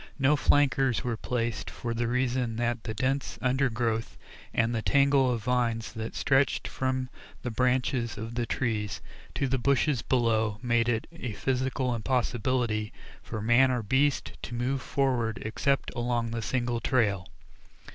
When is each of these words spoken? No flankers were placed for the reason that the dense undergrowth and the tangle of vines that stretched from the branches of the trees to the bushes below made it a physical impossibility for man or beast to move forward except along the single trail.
No 0.17 0.35
flankers 0.35 1.03
were 1.03 1.15
placed 1.15 1.69
for 1.69 1.93
the 1.93 2.07
reason 2.07 2.55
that 2.55 2.85
the 2.85 2.93
dense 2.95 3.37
undergrowth 3.39 4.17
and 4.51 4.73
the 4.73 4.81
tangle 4.81 5.31
of 5.31 5.43
vines 5.43 5.93
that 5.93 6.15
stretched 6.15 6.67
from 6.67 7.07
the 7.43 7.51
branches 7.51 8.17
of 8.17 8.33
the 8.33 8.47
trees 8.47 8.99
to 9.35 9.47
the 9.47 9.59
bushes 9.59 10.01
below 10.01 10.57
made 10.63 10.89
it 10.89 11.05
a 11.11 11.33
physical 11.33 11.93
impossibility 11.93 12.91
for 13.21 13.43
man 13.43 13.69
or 13.69 13.83
beast 13.83 14.31
to 14.41 14.55
move 14.55 14.81
forward 14.81 15.37
except 15.45 15.91
along 15.95 16.31
the 16.31 16.41
single 16.41 16.79
trail. 16.79 17.27